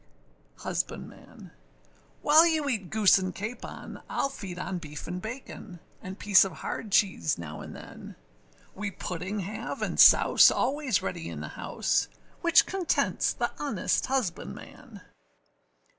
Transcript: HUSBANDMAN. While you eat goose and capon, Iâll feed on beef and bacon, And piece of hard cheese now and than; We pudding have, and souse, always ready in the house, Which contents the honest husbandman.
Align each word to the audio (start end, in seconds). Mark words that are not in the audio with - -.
HUSBANDMAN. 0.61 1.51
While 2.23 2.47
you 2.47 2.67
eat 2.67 2.89
goose 2.89 3.19
and 3.19 3.35
capon, 3.35 4.01
Iâll 4.09 4.31
feed 4.31 4.57
on 4.57 4.79
beef 4.79 5.05
and 5.05 5.21
bacon, 5.21 5.79
And 6.01 6.17
piece 6.17 6.43
of 6.43 6.51
hard 6.53 6.91
cheese 6.91 7.37
now 7.37 7.61
and 7.61 7.75
than; 7.75 8.15
We 8.73 8.89
pudding 8.89 9.41
have, 9.41 9.83
and 9.83 9.99
souse, 9.99 10.49
always 10.49 11.03
ready 11.03 11.29
in 11.29 11.41
the 11.41 11.49
house, 11.49 12.07
Which 12.41 12.65
contents 12.65 13.31
the 13.31 13.51
honest 13.59 14.07
husbandman. 14.07 15.01